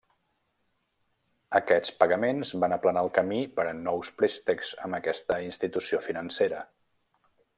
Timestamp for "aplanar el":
2.79-3.11